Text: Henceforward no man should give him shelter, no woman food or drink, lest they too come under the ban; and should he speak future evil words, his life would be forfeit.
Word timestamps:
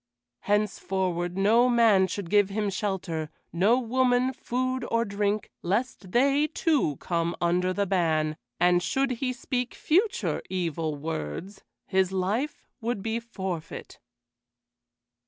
Henceforward 0.39 1.37
no 1.37 1.69
man 1.69 2.07
should 2.07 2.31
give 2.31 2.49
him 2.49 2.71
shelter, 2.71 3.29
no 3.53 3.77
woman 3.77 4.33
food 4.33 4.83
or 4.89 5.05
drink, 5.05 5.51
lest 5.61 6.09
they 6.11 6.47
too 6.47 6.95
come 6.95 7.35
under 7.39 7.71
the 7.71 7.85
ban; 7.85 8.35
and 8.59 8.81
should 8.81 9.11
he 9.21 9.31
speak 9.31 9.75
future 9.75 10.41
evil 10.49 10.95
words, 10.95 11.61
his 11.85 12.11
life 12.11 12.67
would 12.81 13.03
be 13.03 13.19
forfeit. 13.19 13.99